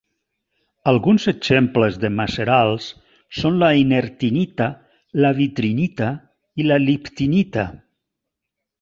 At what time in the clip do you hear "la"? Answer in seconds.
3.65-3.71, 5.25-5.35, 6.73-6.83